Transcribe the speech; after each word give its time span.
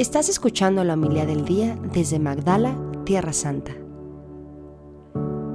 Estás 0.00 0.30
escuchando 0.30 0.82
la 0.82 0.94
humildad 0.94 1.26
del 1.26 1.44
día 1.44 1.76
desde 1.92 2.18
Magdala, 2.18 2.74
Tierra 3.04 3.34
Santa. 3.34 3.76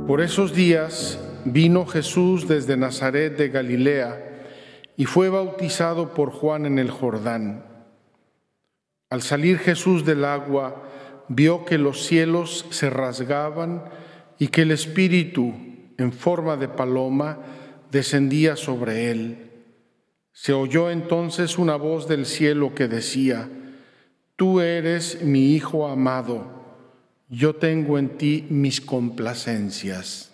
Por 0.05 0.21
esos 0.21 0.53
días 0.53 1.19
vino 1.45 1.87
Jesús 1.87 2.47
desde 2.47 2.77
Nazaret 2.77 3.35
de 3.37 3.49
Galilea 3.49 4.43
y 4.97 5.05
fue 5.05 5.29
bautizado 5.29 6.13
por 6.13 6.29
Juan 6.29 6.67
en 6.67 6.77
el 6.77 6.91
Jordán. 6.91 7.65
Al 9.09 9.23
salir 9.23 9.57
Jesús 9.57 10.05
del 10.05 10.23
agua, 10.23 10.83
vio 11.27 11.65
que 11.65 11.79
los 11.79 12.05
cielos 12.05 12.67
se 12.69 12.91
rasgaban 12.91 13.85
y 14.37 14.49
que 14.49 14.61
el 14.61 14.69
Espíritu, 14.69 15.55
en 15.97 16.13
forma 16.13 16.55
de 16.55 16.67
paloma, 16.67 17.39
descendía 17.89 18.55
sobre 18.55 19.09
él. 19.09 19.51
Se 20.33 20.53
oyó 20.53 20.91
entonces 20.91 21.57
una 21.57 21.77
voz 21.77 22.07
del 22.07 22.27
cielo 22.27 22.75
que 22.75 22.87
decía, 22.87 23.49
Tú 24.35 24.59
eres 24.59 25.21
mi 25.21 25.53
Hijo 25.53 25.87
amado, 25.87 26.45
yo 27.29 27.55
tengo 27.55 27.97
en 27.97 28.17
ti 28.17 28.45
mis 28.49 28.81
complacencias. 28.81 30.33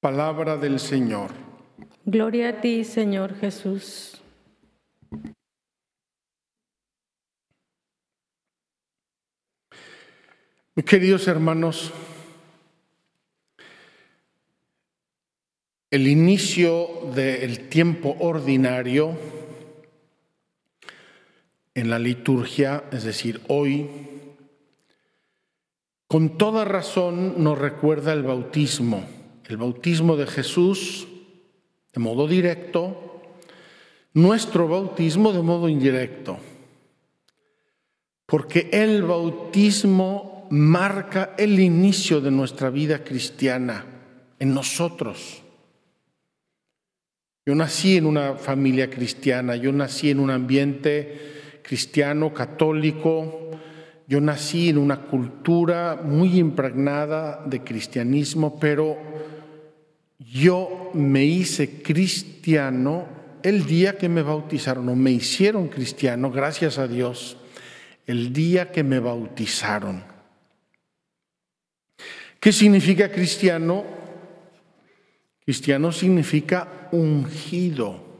Palabra 0.00 0.58
del 0.58 0.78
Señor. 0.78 1.30
Gloria 2.04 2.50
a 2.50 2.60
ti, 2.60 2.84
Señor 2.84 3.34
Jesús. 3.38 4.20
Mis 10.74 10.84
queridos 10.84 11.26
hermanos, 11.28 11.92
el 15.90 16.06
inicio 16.08 16.88
del 17.14 17.68
tiempo 17.68 18.16
ordinario 18.20 19.16
en 21.74 21.90
la 21.90 21.98
liturgia, 21.98 22.84
es 22.92 23.04
decir, 23.04 23.40
hoy, 23.48 23.88
con 26.06 26.36
toda 26.36 26.64
razón 26.64 27.42
nos 27.42 27.58
recuerda 27.58 28.12
el 28.12 28.22
bautismo, 28.22 29.04
el 29.46 29.56
bautismo 29.56 30.16
de 30.16 30.26
Jesús 30.26 31.08
de 31.92 32.00
modo 32.00 32.26
directo, 32.26 33.20
nuestro 34.14 34.68
bautismo 34.68 35.32
de 35.32 35.42
modo 35.42 35.68
indirecto, 35.68 36.38
porque 38.26 38.68
el 38.72 39.02
bautismo 39.02 40.46
marca 40.50 41.34
el 41.38 41.58
inicio 41.60 42.20
de 42.20 42.30
nuestra 42.30 42.70
vida 42.70 43.04
cristiana 43.04 43.84
en 44.38 44.52
nosotros. 44.52 45.42
Yo 47.44 47.54
nací 47.54 47.96
en 47.96 48.06
una 48.06 48.34
familia 48.34 48.88
cristiana, 48.88 49.56
yo 49.56 49.72
nací 49.72 50.10
en 50.10 50.20
un 50.20 50.30
ambiente 50.30 51.41
cristiano, 51.62 52.34
católico, 52.34 53.50
yo 54.06 54.20
nací 54.20 54.68
en 54.68 54.78
una 54.78 55.02
cultura 55.02 56.00
muy 56.04 56.38
impregnada 56.38 57.42
de 57.46 57.62
cristianismo, 57.62 58.58
pero 58.58 58.98
yo 60.18 60.90
me 60.94 61.24
hice 61.24 61.82
cristiano 61.82 63.06
el 63.42 63.64
día 63.66 63.96
que 63.96 64.08
me 64.08 64.22
bautizaron, 64.22 64.88
o 64.88 64.96
me 64.96 65.12
hicieron 65.12 65.68
cristiano, 65.68 66.30
gracias 66.30 66.78
a 66.78 66.86
Dios, 66.86 67.36
el 68.06 68.32
día 68.32 68.70
que 68.70 68.82
me 68.82 68.98
bautizaron. 68.98 70.04
¿Qué 72.38 72.52
significa 72.52 73.10
cristiano? 73.10 73.84
Cristiano 75.44 75.90
significa 75.90 76.88
ungido. 76.92 78.11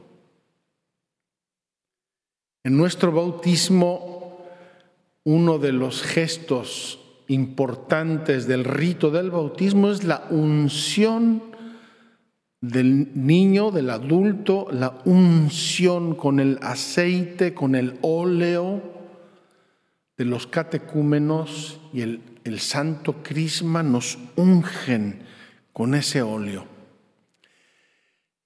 En 2.65 2.77
nuestro 2.77 3.11
bautismo, 3.11 4.37
uno 5.25 5.59
de 5.59 5.73
los 5.73 6.01
gestos 6.01 6.97
importantes 7.27 8.47
del 8.47 8.63
rito 8.63 9.11
del 9.11 9.31
bautismo 9.31 9.89
es 9.91 10.05
la 10.05 10.27
unción 10.29 11.43
del 12.61 13.11
niño, 13.15 13.71
del 13.71 13.89
adulto, 13.89 14.67
la 14.71 14.97
unción 15.03 16.15
con 16.15 16.39
el 16.39 16.57
aceite, 16.61 17.53
con 17.53 17.75
el 17.75 17.99
óleo 18.01 18.81
de 20.15 20.23
los 20.23 20.47
catecúmenos 20.47 21.81
y 21.91 21.99
el, 21.99 22.21
el 22.45 22.61
santo 22.61 23.23
crisma 23.23 23.83
nos 23.83 24.17
ungen 24.37 25.23
con 25.73 25.95
ese 25.95 26.21
óleo. 26.21 26.65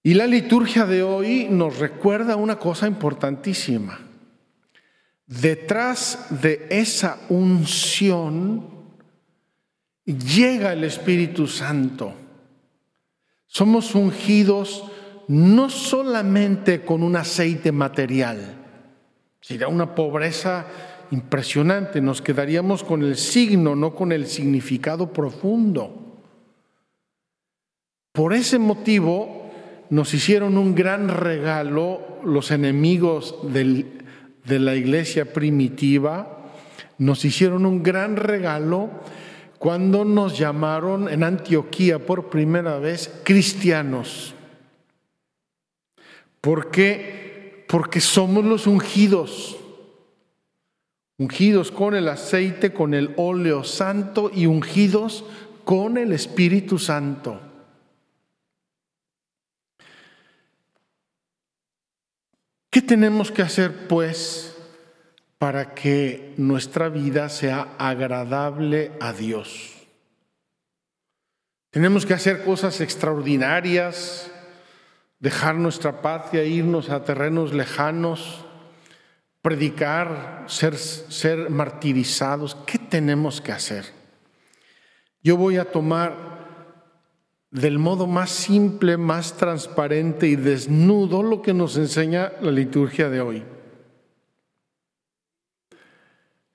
Y 0.01 0.15
la 0.15 0.25
liturgia 0.25 0.87
de 0.87 1.03
hoy 1.03 1.47
nos 1.51 1.77
recuerda 1.77 2.35
una 2.35 2.57
cosa 2.57 2.87
importantísima. 2.87 4.06
Detrás 5.27 6.41
de 6.41 6.67
esa 6.69 7.19
unción 7.27 8.65
llega 10.05 10.71
el 10.71 10.85
Espíritu 10.85 11.47
Santo. 11.47 12.13
Somos 13.45 13.93
ungidos 13.93 14.85
no 15.27 15.69
solamente 15.69 16.85
con 16.85 17.03
un 17.03 17.17
aceite 17.17 17.73
material, 17.73 18.55
sería 19.41 19.67
una 19.67 19.95
pobreza 19.95 20.65
impresionante, 21.11 21.99
nos 21.99 22.21
quedaríamos 22.21 22.85
con 22.85 23.03
el 23.03 23.17
signo, 23.17 23.75
no 23.75 23.93
con 23.93 24.13
el 24.13 24.27
significado 24.27 25.11
profundo. 25.11 26.21
Por 28.13 28.33
ese 28.33 28.59
motivo, 28.59 29.51
nos 29.89 30.13
hicieron 30.13 30.57
un 30.57 30.73
gran 30.73 31.09
regalo 31.09 32.19
los 32.23 32.51
enemigos 32.51 33.35
de 34.47 34.59
la 34.59 34.75
iglesia 34.75 35.31
primitiva, 35.33 36.37
nos 36.97 37.25
hicieron 37.25 37.65
un 37.65 37.83
gran 37.83 38.15
regalo 38.15 38.89
cuando 39.59 40.05
nos 40.05 40.37
llamaron 40.37 41.09
en 41.09 41.23
Antioquía 41.23 41.99
por 41.99 42.29
primera 42.29 42.79
vez 42.79 43.11
cristianos. 43.23 44.33
¿Por 46.41 46.71
qué? 46.71 47.65
Porque 47.67 47.99
somos 47.99 48.45
los 48.45 48.67
ungidos, 48.67 49.57
ungidos 51.17 51.71
con 51.71 51.95
el 51.95 52.07
aceite, 52.07 52.71
con 52.71 52.93
el 52.93 53.13
óleo 53.17 53.63
santo 53.63 54.31
y 54.33 54.45
ungidos 54.45 55.25
con 55.65 55.97
el 55.97 56.13
Espíritu 56.13 56.79
Santo. 56.79 57.41
¿Qué 62.77 62.83
tenemos 62.83 63.31
que 63.31 63.41
hacer, 63.41 63.87
pues, 63.87 64.55
para 65.39 65.73
que 65.73 66.35
nuestra 66.37 66.89
vida 66.89 67.27
sea 67.27 67.73
agradable 67.79 68.91
a 68.99 69.13
Dios? 69.13 69.73
Tenemos 71.71 72.05
que 72.05 72.13
hacer 72.13 72.43
cosas 72.43 72.79
extraordinarias, 72.79 74.29
dejar 75.17 75.55
nuestra 75.55 76.03
patria, 76.03 76.43
irnos 76.43 76.91
a 76.91 77.03
terrenos 77.03 77.51
lejanos, 77.51 78.45
predicar, 79.41 80.45
ser, 80.45 80.77
ser 80.77 81.49
martirizados. 81.49 82.53
¿Qué 82.67 82.77
tenemos 82.77 83.41
que 83.41 83.53
hacer? 83.53 83.85
Yo 85.23 85.35
voy 85.35 85.57
a 85.57 85.65
tomar 85.65 86.36
del 87.51 87.79
modo 87.79 88.07
más 88.07 88.29
simple, 88.29 88.97
más 88.97 89.37
transparente 89.37 90.27
y 90.27 90.35
desnudo 90.35 91.23
lo 91.23 91.41
que 91.41 91.53
nos 91.53 91.77
enseña 91.77 92.33
la 92.41 92.51
liturgia 92.51 93.09
de 93.09 93.21
hoy. 93.21 93.43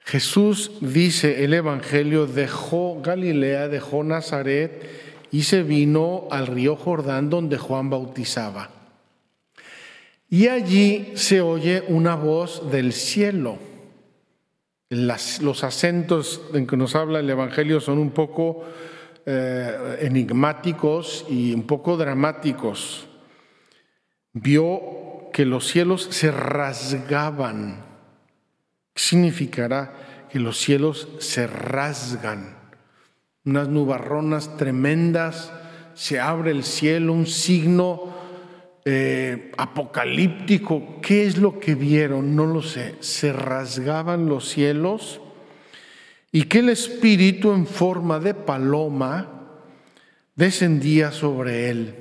Jesús 0.04 0.72
dice 0.81 1.44
el 1.44 1.54
Evangelio, 1.54 2.26
dejó 2.26 3.00
Galilea, 3.00 3.69
dejó 3.69 4.04
Nazaret 4.04 4.82
y 5.31 5.44
se 5.44 5.62
vino 5.62 6.28
al 6.31 6.47
río 6.47 6.76
Jordán 6.76 7.31
donde 7.31 7.56
Juan 7.56 7.88
bautizaba. 7.88 8.70
Y 10.28 10.48
allí 10.48 11.12
se 11.14 11.41
oye 11.41 11.84
una 11.88 12.14
voz 12.16 12.70
del 12.70 12.92
cielo. 12.92 13.58
los 14.90 15.64
acentos 15.64 16.43
en 16.52 16.66
que 16.66 16.76
nos 16.76 16.94
habla 16.94 17.20
el 17.20 17.31
Evangelio 17.31 17.81
son 17.81 17.99
un 17.99 18.11
poco 18.11 18.64
eh, 19.24 19.98
enigmáticos 20.00 21.24
y 21.28 21.54
un 21.54 21.62
poco 21.62 21.96
dramáticos. 21.96 23.06
Vio 24.32 25.30
que 25.32 25.46
los 25.46 25.66
cielos 25.66 26.08
se 26.10 26.30
rasgaban. 26.30 27.84
¿Qué 28.92 29.02
significará 29.02 30.26
que 30.30 30.40
los 30.40 30.58
cielos 30.58 31.08
se 31.19 31.46
rasgan? 31.46 32.56
Unas 33.44 33.69
nubarronas 33.69 34.56
tremendas, 34.56 35.52
se 35.94 36.20
abre 36.20 36.50
el 36.50 36.64
cielo, 36.64 37.12
un 37.12 37.26
signo 37.26 38.12
eh, 38.84 39.52
apocalíptico. 39.56 41.00
¿Qué 41.00 41.26
es 41.26 41.38
lo 41.38 41.60
que 41.60 41.75
vieron? 41.75 42.34
No 42.34 42.46
lo 42.46 42.62
sé. 42.62 42.96
Se 43.00 43.32
rasgaban 43.32 44.26
los 44.26 44.48
cielos 44.48 45.21
y 46.32 46.44
que 46.44 46.61
el 46.61 46.70
Espíritu 46.70 47.52
en 47.52 47.67
forma 47.67 48.19
de 48.19 48.32
paloma 48.32 49.29
descendía 50.34 51.12
sobre 51.12 51.69
él. 51.69 51.94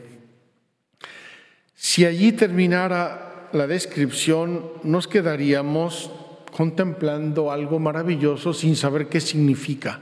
Si 1.76 2.06
allí 2.06 2.32
terminara 2.32 3.50
la 3.52 3.68
descripción, 3.68 4.72
nos 4.84 5.10
quedaríamos 5.10 6.12
contemplando 6.56 7.52
algo 7.52 7.80
maravilloso 7.80 8.54
sin 8.54 8.78
saber 8.78 9.10
qué 9.10 9.20
significa. 9.20 10.00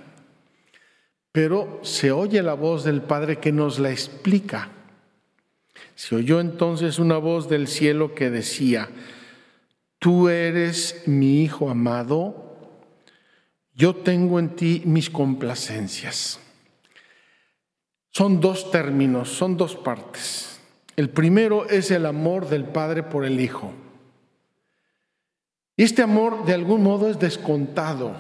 Pero 1.32 1.80
se 1.84 2.12
oye 2.12 2.44
la 2.44 2.54
voz 2.54 2.84
del 2.84 3.02
Padre 3.02 3.38
que 3.38 3.52
nos 3.52 3.80
la 3.80 3.92
explica. 3.92 4.70
Se 5.96 6.16
oyó 6.16 6.40
entonces 6.40 7.00
una 7.00 7.18
voz 7.18 7.50
del 7.50 7.68
cielo 7.68 8.14
que 8.14 8.30
decía, 8.30 8.90
Tú 10.00 10.30
eres 10.30 11.04
mi 11.06 11.44
Hijo 11.44 11.70
amado, 11.70 12.49
yo 13.80 13.96
tengo 13.96 14.40
en 14.40 14.58
ti 14.58 14.82
mis 14.84 15.10
complacencias. 15.10 16.38
Son 18.12 18.42
dos 18.42 18.72
términos, 18.72 19.30
son 19.30 19.56
dos 19.56 19.78
partes. 19.78 20.60
El 20.98 21.10
primero 21.10 21.66
es 21.70 21.90
el 21.90 22.06
amor 22.06 22.50
del 22.50 22.66
Padre 22.66 23.04
por 23.04 23.24
el 23.24 23.40
Hijo. 23.40 23.72
Y 25.78 25.84
este 25.84 26.02
amor 26.02 26.44
de 26.44 26.56
algún 26.56 26.84
modo 26.84 27.10
es 27.10 27.20
descontado. 27.20 28.20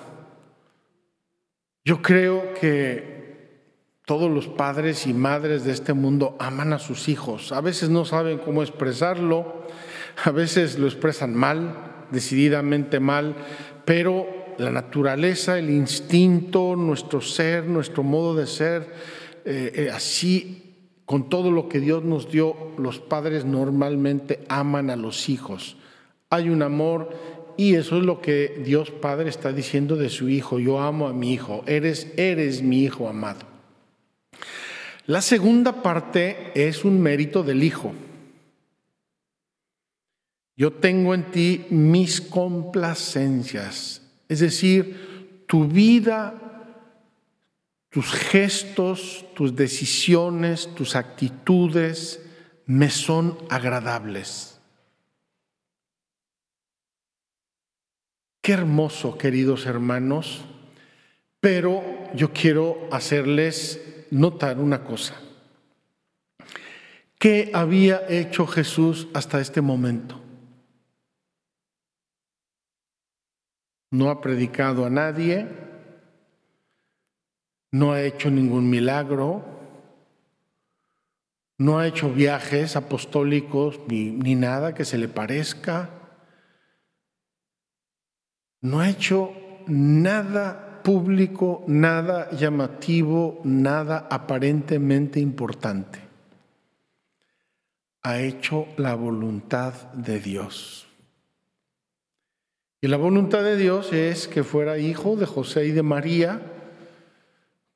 Yo 1.83 2.01
creo 2.01 2.53
que 2.53 3.59
todos 4.05 4.31
los 4.31 4.47
padres 4.47 5.05
y 5.07 5.13
madres 5.13 5.65
de 5.65 5.73
este 5.73 5.91
mundo 5.91 6.37
aman 6.39 6.71
a 6.71 6.79
sus 6.79 7.09
hijos. 7.09 7.51
A 7.51 7.59
veces 7.59 7.89
no 7.89 8.05
saben 8.05 8.37
cómo 8.37 8.63
expresarlo, 8.63 9.67
a 10.23 10.31
veces 10.31 10.79
lo 10.79 10.87
expresan 10.87 11.35
mal, 11.35 12.05
decididamente 12.11 13.01
mal, 13.01 13.35
pero 13.83 14.38
la 14.59 14.71
naturaleza, 14.71 15.57
el 15.57 15.69
instinto, 15.69 16.75
nuestro 16.75 17.21
ser, 17.21 17.65
nuestro 17.65 18.03
modo 18.03 18.35
de 18.35 18.45
ser, 18.45 18.93
eh, 19.45 19.71
eh, 19.73 19.89
así 19.91 20.75
con 21.05 21.29
todo 21.29 21.49
lo 21.49 21.69
que 21.69 21.79
Dios 21.79 22.03
nos 22.03 22.29
dio, 22.29 22.55
los 22.77 22.99
padres 22.99 23.45
normalmente 23.45 24.41
aman 24.47 24.89
a 24.89 24.95
los 24.95 25.29
hijos. 25.29 25.77
Hay 26.29 26.49
un 26.49 26.61
amor 26.61 27.09
y 27.57 27.75
eso 27.75 27.97
es 27.97 28.05
lo 28.05 28.21
que 28.21 28.61
Dios 28.63 28.91
Padre 28.91 29.29
está 29.29 29.51
diciendo 29.51 29.95
de 29.95 30.09
su 30.09 30.29
Hijo. 30.29 30.59
Yo 30.59 30.79
amo 30.79 31.07
a 31.07 31.13
mi 31.13 31.33
Hijo. 31.33 31.63
Eres, 31.65 32.07
eres 32.15 32.61
mi 32.61 32.83
Hijo 32.83 33.09
amado. 33.09 33.39
La 35.07 35.21
segunda 35.21 35.81
parte 35.81 36.51
es 36.53 36.85
un 36.85 37.01
mérito 37.01 37.43
del 37.43 37.63
Hijo. 37.63 37.91
Yo 40.55 40.71
tengo 40.71 41.13
en 41.13 41.31
ti 41.31 41.65
mis 41.69 42.21
complacencias. 42.21 44.08
Es 44.29 44.39
decir, 44.39 45.43
tu 45.47 45.67
vida, 45.67 46.35
tus 47.89 48.11
gestos, 48.11 49.25
tus 49.35 49.55
decisiones, 49.55 50.73
tus 50.75 50.95
actitudes 50.95 52.21
me 52.67 52.91
son 52.91 53.37
agradables. 53.49 54.61
Qué 58.41 58.53
hermoso, 58.53 59.17
queridos 59.17 59.65
hermanos, 59.65 60.45
pero 61.39 61.83
yo 62.13 62.31
quiero 62.31 62.87
hacerles 62.91 64.05
notar 64.11 64.59
una 64.59 64.83
cosa. 64.83 65.15
¿Qué 67.17 67.51
había 67.53 68.03
hecho 68.07 68.45
Jesús 68.47 69.07
hasta 69.13 69.41
este 69.41 69.61
momento? 69.61 70.18
No 73.91 74.09
ha 74.09 74.21
predicado 74.21 74.85
a 74.85 74.89
nadie, 74.89 75.47
no 77.71 77.91
ha 77.91 78.01
hecho 78.01 78.29
ningún 78.29 78.69
milagro, 78.69 79.43
no 81.57 81.79
ha 81.79 81.87
hecho 81.87 82.11
viajes 82.11 82.75
apostólicos 82.75 83.79
ni, 83.87 84.11
ni 84.11 84.35
nada 84.35 84.73
que 84.73 84.85
se 84.85 84.97
le 84.97 85.07
parezca 85.07 85.89
no 88.61 88.81
ha 88.81 88.89
hecho 88.89 89.33
nada 89.67 90.81
público, 90.83 91.63
nada 91.67 92.29
llamativo, 92.31 93.39
nada 93.45 94.07
aparentemente 94.09 95.21
importante. 95.21 95.99
Ha 98.03 98.19
hecho 98.19 98.67
la 98.75 98.95
voluntad 98.95 99.73
de 99.93 100.19
Dios. 100.19 100.88
Y 102.81 102.87
la 102.87 102.95
voluntad 102.95 103.43
de 103.43 103.57
Dios 103.57 103.91
es 103.91 104.29
que 104.29 104.45
fuera 104.45 104.77
hijo 104.77 105.17
de 105.17 105.25
José 105.25 105.65
y 105.65 105.71
de 105.71 105.83
María, 105.83 106.41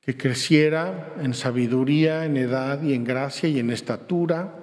que 0.00 0.16
creciera 0.16 1.12
en 1.20 1.34
sabiduría, 1.34 2.24
en 2.24 2.38
edad 2.38 2.82
y 2.82 2.94
en 2.94 3.04
gracia 3.04 3.46
y 3.50 3.58
en 3.58 3.68
estatura, 3.68 4.54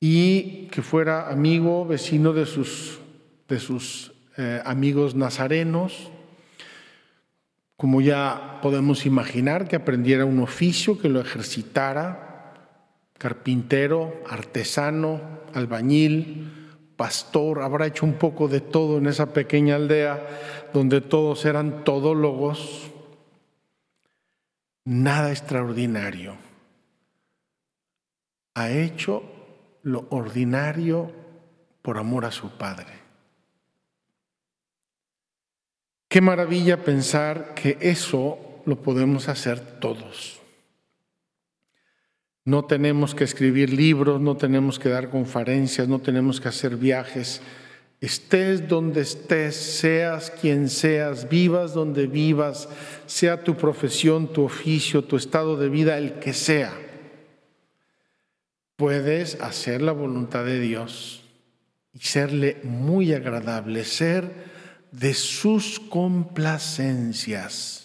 y 0.00 0.68
que 0.68 0.80
fuera 0.80 1.28
amigo, 1.28 1.84
vecino 1.84 2.32
de 2.32 2.46
sus, 2.46 2.98
de 3.46 3.60
sus 3.60 4.12
eh, 4.38 4.62
amigos 4.64 5.14
nazarenos, 5.14 6.10
como 7.76 8.00
ya 8.00 8.58
podemos 8.62 9.04
imaginar, 9.04 9.68
que 9.68 9.76
aprendiera 9.76 10.24
un 10.24 10.40
oficio, 10.40 10.98
que 10.98 11.10
lo 11.10 11.20
ejercitara, 11.20 12.54
carpintero, 13.18 14.22
artesano, 14.26 15.20
albañil, 15.52 16.59
pastor, 17.00 17.62
habrá 17.62 17.86
hecho 17.86 18.04
un 18.04 18.12
poco 18.12 18.46
de 18.46 18.60
todo 18.60 18.98
en 18.98 19.06
esa 19.06 19.32
pequeña 19.32 19.76
aldea 19.76 20.68
donde 20.74 21.00
todos 21.00 21.46
eran 21.46 21.82
todólogos, 21.82 22.90
nada 24.84 25.30
extraordinario. 25.30 26.36
Ha 28.52 28.68
hecho 28.68 29.22
lo 29.82 30.08
ordinario 30.10 31.10
por 31.80 31.96
amor 31.96 32.26
a 32.26 32.32
su 32.32 32.50
Padre. 32.50 32.92
Qué 36.06 36.20
maravilla 36.20 36.84
pensar 36.84 37.54
que 37.54 37.78
eso 37.80 38.60
lo 38.66 38.76
podemos 38.76 39.30
hacer 39.30 39.80
todos. 39.80 40.39
No 42.44 42.64
tenemos 42.64 43.14
que 43.14 43.24
escribir 43.24 43.72
libros, 43.72 44.20
no 44.20 44.36
tenemos 44.36 44.78
que 44.78 44.88
dar 44.88 45.10
conferencias, 45.10 45.88
no 45.88 45.98
tenemos 45.98 46.40
que 46.40 46.48
hacer 46.48 46.76
viajes. 46.76 47.42
Estés 48.00 48.66
donde 48.66 49.02
estés, 49.02 49.56
seas 49.56 50.30
quien 50.30 50.70
seas, 50.70 51.28
vivas 51.28 51.74
donde 51.74 52.06
vivas, 52.06 52.68
sea 53.04 53.44
tu 53.44 53.56
profesión, 53.56 54.32
tu 54.32 54.44
oficio, 54.44 55.04
tu 55.04 55.16
estado 55.16 55.58
de 55.58 55.68
vida, 55.68 55.98
el 55.98 56.14
que 56.14 56.32
sea. 56.32 56.72
Puedes 58.76 59.38
hacer 59.42 59.82
la 59.82 59.92
voluntad 59.92 60.46
de 60.46 60.60
Dios 60.60 61.24
y 61.92 61.98
serle 61.98 62.56
muy 62.62 63.12
agradable, 63.12 63.84
ser 63.84 64.48
de 64.92 65.12
sus 65.12 65.78
complacencias. 65.78 67.79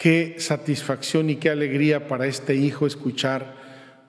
Qué 0.00 0.36
satisfacción 0.38 1.28
y 1.28 1.36
qué 1.36 1.50
alegría 1.50 2.08
para 2.08 2.26
este 2.26 2.54
hijo 2.54 2.86
escuchar, 2.86 3.54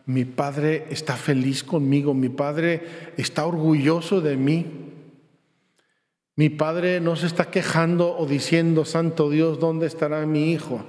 mi 0.05 0.23
padre 0.23 0.85
está 0.89 1.17
feliz 1.17 1.65
conmigo, 1.65 2.13
mi 2.13 2.29
padre 2.29 3.11
está 3.17 3.45
orgulloso 3.45 4.21
de 4.21 4.37
mí. 4.37 4.65
Mi 6.37 6.47
padre 6.47 7.01
no 7.01 7.17
se 7.17 7.27
está 7.27 7.51
quejando 7.51 8.17
o 8.17 8.25
diciendo, 8.25 8.85
Santo 8.85 9.29
Dios, 9.29 9.59
¿dónde 9.59 9.87
estará 9.87 10.25
mi 10.25 10.53
hijo? 10.53 10.81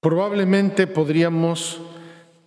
Probablemente 0.00 0.86
podríamos 0.86 1.82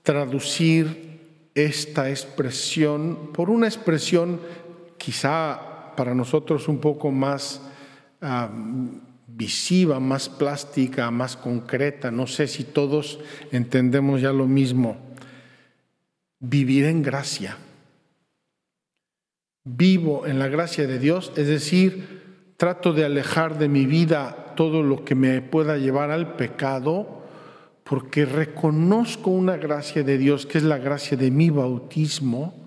traducir 0.02 1.52
esta 1.54 2.10
expresión 2.10 3.30
por 3.32 3.52
una 3.52 3.68
expresión 3.68 4.42
quizá 4.98 5.94
para 5.96 6.16
nosotros 6.16 6.68
un 6.68 6.80
poco 6.80 7.12
más 7.12 7.62
ah, 8.26 8.50
visiva, 9.28 10.00
más 10.00 10.30
plástica, 10.30 11.12
más 11.12 11.38
concreta. 11.38 12.12
No 12.12 12.28
sé 12.28 12.48
si 12.48 12.64
todos 12.64 13.20
entendemos 13.52 14.22
ya 14.22 14.34
lo 14.34 14.48
mismo. 14.48 14.98
Vivir 16.40 16.86
en 16.86 17.02
gracia. 17.02 17.58
Vivo 19.64 20.28
en 20.28 20.40
la 20.40 20.48
gracia 20.48 20.86
de 20.86 21.00
Dios, 21.00 21.32
es 21.36 21.48
decir, 21.48 22.54
trato 22.58 22.94
de 22.94 23.06
alejar 23.06 23.58
de 23.58 23.68
mi 23.68 23.86
vida 23.86 24.54
todo 24.56 24.84
lo 24.84 25.04
que 25.04 25.16
me 25.16 25.42
pueda 25.42 25.78
llevar 25.78 26.12
al 26.12 26.36
pecado 26.36 27.16
porque 27.86 28.26
reconozco 28.26 29.30
una 29.30 29.58
gracia 29.58 30.04
de 30.04 30.18
Dios, 30.18 30.48
que 30.48 30.58
es 30.58 30.64
la 30.64 30.80
gracia 30.80 31.16
de 31.16 31.30
mi 31.30 31.52
bautismo, 31.52 32.66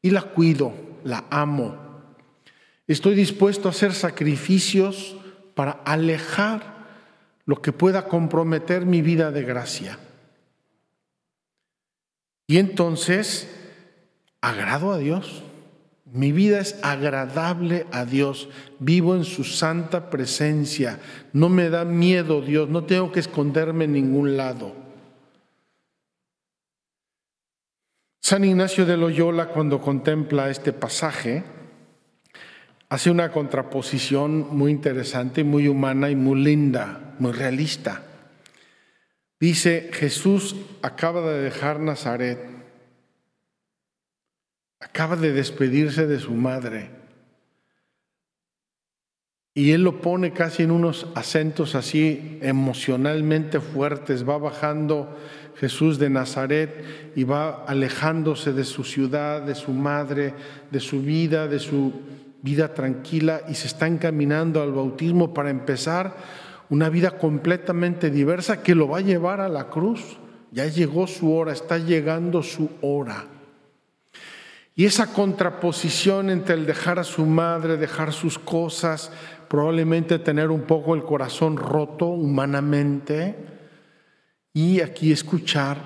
y 0.00 0.10
la 0.10 0.22
cuido, 0.22 0.72
la 1.04 1.26
amo. 1.28 1.87
Estoy 2.88 3.14
dispuesto 3.14 3.68
a 3.68 3.70
hacer 3.70 3.92
sacrificios 3.92 5.14
para 5.54 5.72
alejar 5.84 6.78
lo 7.44 7.60
que 7.60 7.72
pueda 7.72 8.08
comprometer 8.08 8.86
mi 8.86 9.02
vida 9.02 9.30
de 9.30 9.42
gracia. 9.42 9.98
Y 12.46 12.56
entonces 12.56 13.46
agrado 14.40 14.92
a 14.92 14.98
Dios. 14.98 15.42
Mi 16.10 16.32
vida 16.32 16.60
es 16.60 16.78
agradable 16.82 17.86
a 17.92 18.06
Dios, 18.06 18.48
vivo 18.78 19.14
en 19.14 19.24
su 19.24 19.44
santa 19.44 20.08
presencia, 20.08 21.00
no 21.34 21.50
me 21.50 21.68
da 21.68 21.84
miedo 21.84 22.40
Dios, 22.40 22.70
no 22.70 22.84
tengo 22.84 23.12
que 23.12 23.20
esconderme 23.20 23.84
en 23.84 23.92
ningún 23.92 24.38
lado. 24.38 24.74
San 28.22 28.42
Ignacio 28.42 28.86
de 28.86 28.96
Loyola, 28.96 29.48
cuando 29.48 29.82
contempla 29.82 30.48
este 30.48 30.72
pasaje, 30.72 31.44
hace 32.88 33.10
una 33.10 33.30
contraposición 33.30 34.56
muy 34.56 34.72
interesante, 34.72 35.44
muy 35.44 35.68
humana 35.68 36.10
y 36.10 36.16
muy 36.16 36.40
linda, 36.40 37.14
muy 37.18 37.32
realista. 37.32 38.02
Dice, 39.40 39.90
Jesús 39.92 40.56
acaba 40.82 41.20
de 41.30 41.42
dejar 41.42 41.80
Nazaret, 41.80 42.38
acaba 44.80 45.16
de 45.16 45.32
despedirse 45.32 46.06
de 46.06 46.18
su 46.18 46.32
madre. 46.32 46.90
Y 49.54 49.72
él 49.72 49.82
lo 49.82 50.00
pone 50.00 50.32
casi 50.32 50.62
en 50.62 50.70
unos 50.70 51.08
acentos 51.14 51.74
así 51.74 52.38
emocionalmente 52.42 53.60
fuertes, 53.60 54.28
va 54.28 54.38
bajando 54.38 55.16
Jesús 55.56 55.98
de 55.98 56.10
Nazaret 56.10 57.12
y 57.16 57.24
va 57.24 57.64
alejándose 57.64 58.52
de 58.52 58.64
su 58.64 58.84
ciudad, 58.84 59.42
de 59.42 59.56
su 59.56 59.72
madre, 59.72 60.34
de 60.70 60.78
su 60.78 61.02
vida, 61.02 61.48
de 61.48 61.58
su 61.58 61.92
vida 62.42 62.74
tranquila 62.74 63.42
y 63.48 63.54
se 63.54 63.66
está 63.66 63.86
encaminando 63.86 64.62
al 64.62 64.72
bautismo 64.72 65.34
para 65.34 65.50
empezar 65.50 66.16
una 66.70 66.88
vida 66.88 67.12
completamente 67.12 68.10
diversa 68.10 68.62
que 68.62 68.74
lo 68.74 68.88
va 68.88 68.98
a 68.98 69.02
llevar 69.02 69.40
a 69.40 69.48
la 69.48 69.68
cruz. 69.68 70.18
Ya 70.50 70.66
llegó 70.66 71.06
su 71.06 71.34
hora, 71.34 71.52
está 71.52 71.78
llegando 71.78 72.42
su 72.42 72.70
hora. 72.80 73.26
Y 74.74 74.84
esa 74.84 75.12
contraposición 75.12 76.30
entre 76.30 76.54
el 76.54 76.64
dejar 76.64 76.98
a 76.98 77.04
su 77.04 77.26
madre, 77.26 77.76
dejar 77.76 78.12
sus 78.12 78.38
cosas, 78.38 79.10
probablemente 79.48 80.18
tener 80.20 80.50
un 80.50 80.62
poco 80.62 80.94
el 80.94 81.02
corazón 81.02 81.56
roto 81.56 82.06
humanamente 82.06 83.34
y 84.52 84.80
aquí 84.80 85.10
escuchar 85.10 85.78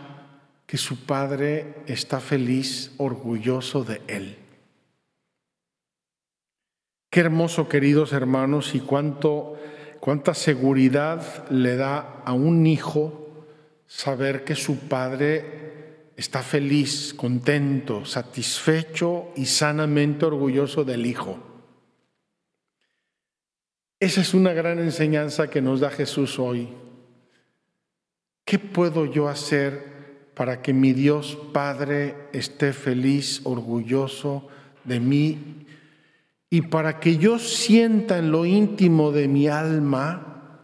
que 0.67 0.77
su 0.77 1.07
padre 1.07 1.83
está 1.87 2.21
feliz, 2.21 2.93
orgulloso 2.99 3.83
de 3.85 4.03
él. 4.09 4.42
Qué 7.13 7.21
hermoso, 7.21 7.69
queridos 7.69 8.15
hermanos, 8.15 8.75
y 8.75 8.81
cuánto, 8.81 9.59
cuánta 10.01 10.33
seguridad 10.33 11.47
le 11.51 11.77
da 11.77 12.23
a 12.25 12.33
un 12.33 12.67
hijo 12.67 13.45
saber 13.87 14.45
que 14.45 14.55
su 14.55 14.89
padre 14.89 16.15
está 16.17 16.43
feliz, 16.43 17.13
contento, 17.13 18.07
satisfecho 18.07 19.29
y 19.37 19.45
sanamente 19.45 20.25
orgulloso 20.25 20.85
del 20.85 21.05
hijo. 21.05 21.37
Esa 24.01 24.23
es 24.23 24.33
una 24.33 24.55
gran 24.55 24.79
enseñanza 24.79 25.51
que 25.51 25.61
nos 25.61 25.81
da 25.81 25.91
Jesús 25.91 26.39
hoy. 26.39 26.71
¿Qué 28.47 28.59
puedo 28.59 29.05
yo 29.05 29.29
hacer 29.29 30.31
para 30.33 30.63
que 30.63 30.73
mi 30.73 30.95
Dios 30.95 31.37
Padre 31.53 32.15
esté 32.33 32.73
feliz, 32.73 33.43
orgulloso 33.45 34.49
de 34.85 34.99
mí 34.99 35.62
y 36.53 36.61
para 36.61 37.01
que 37.01 37.17
yo 37.17 37.39
sienta 37.39 38.19
en 38.19 38.31
lo 38.31 38.45
íntimo 38.45 39.11
de 39.11 39.27
mi 39.27 39.49
alma 39.49 40.59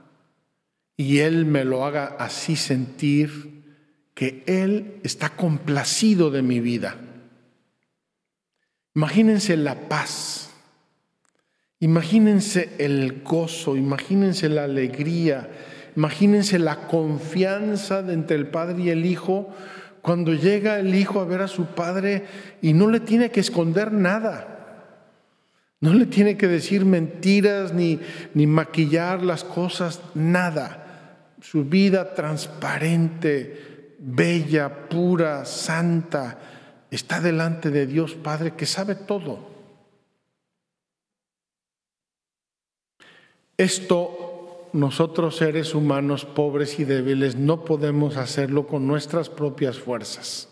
y 0.99 1.21
Él 1.21 1.47
me 1.47 1.65
lo 1.65 1.83
haga 1.87 2.15
así 2.19 2.57
sentir, 2.57 3.65
que 4.13 4.45
Él 4.47 5.01
está 5.03 5.31
complacido 5.31 6.31
de 6.31 6.43
mi 6.43 6.61
vida. 6.61 6.97
Imagínense 8.95 9.57
la 9.57 9.89
paz, 9.89 10.51
imagínense 11.81 12.69
el 12.77 13.23
gozo, 13.23 13.75
imagínense 13.75 14.51
la 14.51 14.65
alegría, 14.65 15.49
imagínense 15.97 16.59
la 16.59 16.87
confianza 16.87 18.01
entre 18.01 18.37
el 18.37 18.49
Padre 18.49 18.83
y 18.83 18.91
el 18.91 19.07
Hijo 19.07 19.55
cuando 20.03 20.35
llega 20.35 20.81
el 20.81 20.95
Hijo 20.95 21.23
a 21.23 21.25
ver 21.25 21.41
a 21.41 21.49
su 21.49 21.65
Padre 21.69 22.27
y 22.61 22.75
no 22.75 22.91
le 22.91 23.01
tiene 23.01 23.31
que 23.31 23.41
esconder 23.41 23.91
nada. 23.91 24.58
No 25.81 25.95
le 25.95 26.07
tiene 26.07 26.37
que 26.37 26.49
decir 26.49 26.85
mentiras 26.85 27.73
ni, 27.73 28.01
ni 28.35 28.47
maquillar 28.47 29.23
las 29.23 29.45
cosas, 29.45 30.01
nada. 30.15 31.35
Su 31.41 31.65
vida 31.65 32.15
transparente, 32.15 33.97
bella, 34.01 34.89
pura, 34.89 35.45
santa, 35.45 36.39
está 36.91 37.21
delante 37.21 37.71
de 37.71 37.87
Dios 37.87 38.15
Padre 38.15 38.55
que 38.55 38.67
sabe 38.67 38.97
todo. 38.97 39.47
Esto 43.57 44.71
nosotros 44.73 45.37
seres 45.37 45.75
humanos 45.75 46.25
pobres 46.25 46.79
y 46.79 46.85
débiles 46.85 47.37
no 47.37 47.65
podemos 47.65 48.17
hacerlo 48.17 48.67
con 48.67 48.87
nuestras 48.87 49.29
propias 49.29 49.79
fuerzas. 49.79 50.49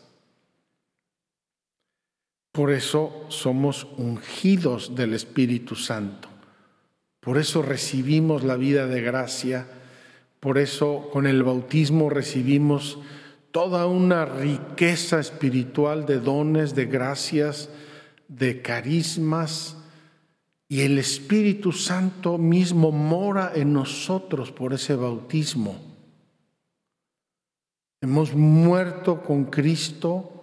Por 2.57 2.71
eso 2.71 3.27
somos 3.29 3.87
ungidos 3.99 4.95
del 4.95 5.13
Espíritu 5.13 5.75
Santo. 5.75 6.31
Por 7.21 7.37
eso 7.37 7.61
recibimos 7.61 8.45
la 8.45 8.57
vida 8.57 8.87
de 8.87 9.03
gracia. 9.03 9.67
Por 10.41 10.57
eso 10.57 11.11
con 11.13 11.27
el 11.27 11.43
bautismo 11.43 12.09
recibimos 12.09 12.99
toda 13.51 13.87
una 13.87 14.25
riqueza 14.25 15.21
espiritual 15.21 16.07
de 16.07 16.19
dones, 16.19 16.75
de 16.75 16.87
gracias, 16.87 17.69
de 18.27 18.63
carismas. 18.63 19.77
Y 20.67 20.81
el 20.81 20.99
Espíritu 20.99 21.73
Santo 21.73 22.39
mismo 22.39 22.91
mora 22.91 23.53
en 23.55 23.75
nosotros 23.75 24.51
por 24.51 24.73
ese 24.73 24.95
bautismo. 24.95 25.79
Hemos 28.01 28.35
muerto 28.35 29.23
con 29.23 29.45
Cristo 29.45 30.36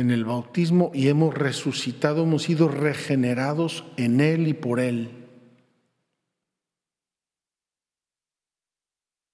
en 0.00 0.10
el 0.10 0.24
bautismo 0.24 0.90
y 0.94 1.08
hemos 1.08 1.34
resucitado, 1.34 2.22
hemos 2.22 2.44
sido 2.44 2.68
regenerados 2.68 3.84
en 3.98 4.20
Él 4.20 4.48
y 4.48 4.54
por 4.54 4.80
Él. 4.80 5.10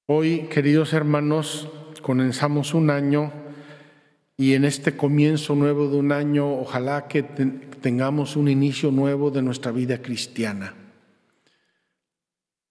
Hoy, 0.07 0.49
queridos 0.51 0.93
hermanos, 0.93 1.69
comenzamos 2.03 2.75
un 2.75 2.91
año 2.91 3.33
y 4.37 4.55
en 4.55 4.65
este 4.65 4.97
comienzo 4.97 5.55
nuevo 5.55 5.89
de 5.89 5.99
un 5.99 6.11
año, 6.11 6.53
ojalá 6.53 7.07
que 7.07 7.23
tengamos 7.23 8.37
un 8.37 8.49
inicio 8.49 8.91
nuevo 8.91 9.31
de 9.31 9.43
nuestra 9.43 9.71
vida 9.71 10.03
cristiana. 10.03 10.75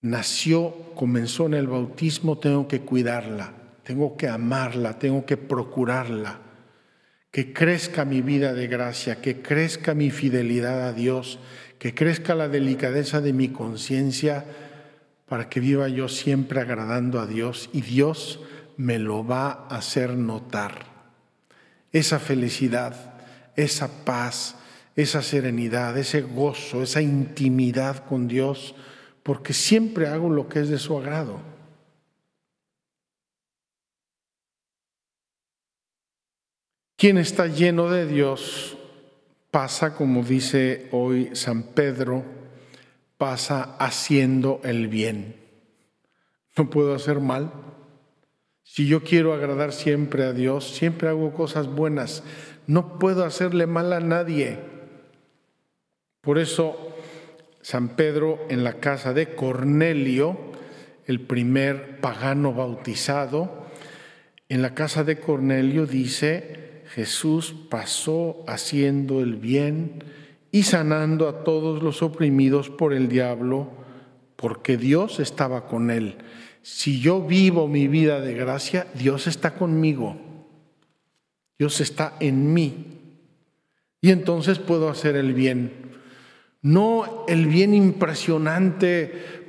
Nació, 0.02 0.94
comenzó 0.96 1.46
en 1.46 1.56
el 1.56 1.68
bautismo, 1.68 2.38
tengo 2.38 2.68
que 2.68 2.82
cuidarla, 2.82 3.54
tengo 3.84 4.18
que 4.18 4.28
amarla, 4.28 5.00
tengo 5.00 5.26
que 5.26 5.38
procurarla 5.38 6.45
que 7.36 7.52
crezca 7.52 8.06
mi 8.06 8.22
vida 8.22 8.54
de 8.54 8.68
gracia, 8.68 9.20
que 9.20 9.42
crezca 9.42 9.94
mi 9.94 10.10
fidelidad 10.10 10.88
a 10.88 10.94
Dios, 10.94 11.38
que 11.78 11.94
crezca 11.94 12.34
la 12.34 12.48
delicadeza 12.48 13.20
de 13.20 13.34
mi 13.34 13.50
conciencia 13.50 14.46
para 15.28 15.50
que 15.50 15.60
viva 15.60 15.90
yo 15.90 16.08
siempre 16.08 16.62
agradando 16.62 17.20
a 17.20 17.28
Dios 17.28 17.70
y 17.74 17.82
Dios 17.82 18.40
me 18.78 19.00
lo 19.00 19.28
va 19.28 19.68
a 19.70 19.76
hacer 19.76 20.12
notar. 20.12 20.86
Esa 21.92 22.20
felicidad, 22.20 23.16
esa 23.58 24.06
paz, 24.06 24.56
esa 24.96 25.22
serenidad, 25.22 25.98
ese 25.98 26.22
gozo, 26.22 26.84
esa 26.84 27.02
intimidad 27.02 28.06
con 28.06 28.30
Dios, 28.30 28.76
porque 29.24 29.52
siempre 29.52 30.08
hago 30.08 30.30
lo 30.30 30.48
que 30.48 30.62
es 30.62 30.70
de 30.70 30.80
su 30.80 30.98
agrado. 30.98 31.42
Quien 36.98 37.18
está 37.18 37.48
lleno 37.48 37.90
de 37.90 38.08
Dios 38.08 38.78
pasa, 39.52 39.96
como 39.96 40.24
dice 40.24 40.88
hoy 40.92 41.30
San 41.34 41.64
Pedro, 41.64 42.24
pasa 43.18 43.76
haciendo 43.80 44.62
el 44.64 44.88
bien. 44.88 45.36
No 46.56 46.70
puedo 46.70 46.96
hacer 46.96 47.20
mal. 47.20 47.52
Si 48.64 48.88
yo 48.88 49.04
quiero 49.04 49.34
agradar 49.34 49.74
siempre 49.74 50.24
a 50.24 50.32
Dios, 50.32 50.74
siempre 50.74 51.10
hago 51.10 51.34
cosas 51.34 51.68
buenas. 51.68 52.24
No 52.66 52.98
puedo 52.98 53.26
hacerle 53.26 53.68
mal 53.68 53.92
a 53.92 54.00
nadie. 54.00 54.58
Por 56.22 56.40
eso 56.40 56.96
San 57.62 57.90
Pedro 57.90 58.40
en 58.50 58.64
la 58.64 58.76
casa 58.76 59.14
de 59.14 59.36
Cornelio, 59.36 60.38
el 61.08 61.20
primer 61.20 62.00
pagano 62.00 62.54
bautizado, 62.54 63.66
en 64.48 64.62
la 64.62 64.74
casa 64.74 65.04
de 65.04 65.20
Cornelio 65.20 65.86
dice, 65.86 66.65
Jesús 66.96 67.54
pasó 67.70 68.46
haciendo 68.48 69.20
el 69.20 69.36
bien 69.36 70.02
y 70.50 70.64
sanando 70.64 71.28
a 71.28 71.44
todos 71.44 71.84
los 71.84 72.02
oprimidos 72.02 72.70
por 72.70 72.94
el 72.94 73.10
diablo, 73.10 73.68
porque 74.38 74.78
Dios 74.78 75.20
estaba 75.20 75.68
con 75.68 75.92
él. 75.92 76.16
Si 76.62 77.02
yo 77.02 77.22
vivo 77.22 77.68
mi 77.68 77.90
vida 77.90 78.22
de 78.22 78.34
gracia, 78.34 78.88
Dios 78.94 79.28
está 79.28 79.56
conmigo. 79.56 80.16
Dios 81.60 81.82
está 81.82 82.14
en 82.22 82.54
mí. 82.54 82.86
Y 84.00 84.12
entonces 84.12 84.58
puedo 84.58 84.88
hacer 84.88 85.18
el 85.18 85.34
bien. 85.34 85.74
No 86.62 87.26
el 87.28 87.48
bien 87.48 87.74
impresionante, 87.74 89.08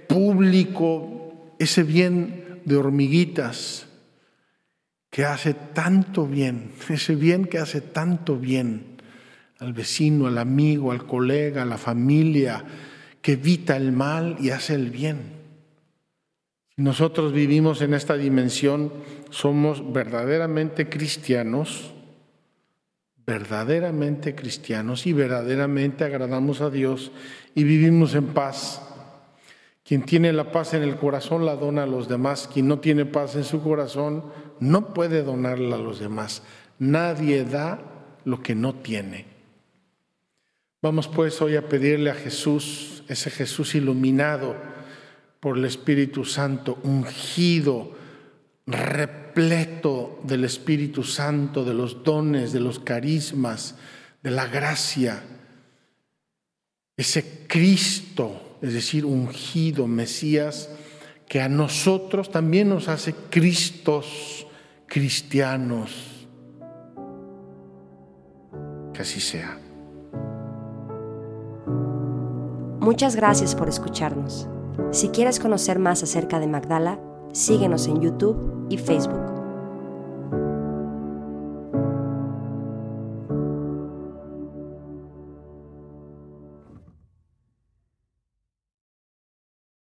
público, 0.09 1.55
ese 1.61 1.85
bien 1.85 2.61
de 2.65 2.77
hormiguitas, 2.77 3.86
que 5.17 5.25
hace 5.25 5.55
tanto 5.55 6.27
bien, 6.27 6.73
ese 6.91 7.15
bien 7.15 7.47
que 7.47 7.57
hace 7.57 7.81
tanto 7.81 8.37
bien 8.37 8.99
al 9.59 9.73
vecino, 9.73 10.27
al 10.27 10.37
amigo, 10.37 10.93
al 10.93 11.07
colega, 11.07 11.63
a 11.63 11.65
la 11.65 11.79
familia, 11.79 12.63
que 13.23 13.33
evita 13.33 13.79
el 13.79 13.93
mal 13.93 14.37
y 14.39 14.51
hace 14.51 14.75
el 14.75 14.91
bien. 14.91 15.21
Si 16.77 16.83
nosotros 16.83 17.33
vivimos 17.33 17.81
en 17.81 17.95
esta 17.95 18.19
dimensión, 18.19 18.93
somos 19.31 19.91
verdaderamente 19.91 20.91
cristianos, 20.91 21.95
verdaderamente 23.27 24.35
cristianos 24.35 25.07
y 25.07 25.15
verdaderamente 25.15 26.05
agradamos 26.05 26.61
a 26.61 26.69
Dios 26.69 27.11
y 27.55 27.65
vivimos 27.65 28.15
en 28.15 28.27
paz. 28.27 28.86
Quien 29.87 30.03
tiene 30.03 30.33
la 30.33 30.51
paz 30.51 30.75
en 30.75 30.83
el 30.83 30.97
corazón 30.97 31.47
la 31.47 31.55
dona 31.55 31.85
a 31.85 31.87
los 31.87 32.09
demás. 32.09 32.49
Quien 32.53 32.67
no 32.67 32.81
tiene 32.81 33.07
paz 33.07 33.37
en 33.37 33.45
su 33.45 33.63
corazón 33.63 34.25
no 34.59 34.93
puede 34.93 35.23
donarla 35.23 35.77
a 35.77 35.81
los 35.81 36.01
demás. 36.01 36.43
Nadie 36.81 37.45
da 37.45 37.81
lo 38.25 38.43
que 38.43 38.57
no 38.57 38.75
tiene. 38.75 39.27
Vamos 40.83 41.07
pues 41.07 41.41
hoy 41.41 41.55
a 41.55 41.69
pedirle 41.69 42.11
a 42.11 42.15
Jesús, 42.15 43.05
ese 43.07 43.31
Jesús 43.31 43.77
iluminado 43.77 44.57
por 45.39 45.57
el 45.57 45.65
Espíritu 45.65 46.25
Santo, 46.25 46.79
ungido, 46.83 47.93
repleto 48.67 50.19
del 50.25 50.45
Espíritu 50.45 51.05
Santo, 51.05 51.65
de 51.65 51.75
los 51.75 52.03
dones, 52.03 52.53
de 52.53 52.61
los 52.61 52.81
carismas, 52.81 53.77
de 54.23 54.33
la 54.33 54.47
gracia, 54.49 55.23
ese 56.97 57.47
Cristo, 57.47 58.46
es 58.63 58.73
decir, 58.73 59.05
ungido, 59.05 59.87
Mesías, 59.87 60.71
que 61.29 61.41
a 61.41 61.49
nosotros 61.49 62.31
también 62.31 62.69
nos 62.69 62.89
hace 62.89 63.15
Cristos 63.31 64.47
cristianos. 64.87 66.27
Que 68.93 69.03
así 69.03 69.21
sea. 69.21 69.59
Muchas 72.81 73.17
gracias 73.17 73.55
por 73.55 73.69
escucharnos. 73.69 74.49
Si 74.93 75.09
quieres 75.09 75.41
conocer 75.41 75.79
más 75.79 76.03
acerca 76.03 76.39
de 76.39 76.47
Magdala, 76.47 77.01
síguenos 77.33 77.89
en 77.89 78.01
YouTube 78.01 78.67
y 78.71 78.79
Facebook. 78.79 79.36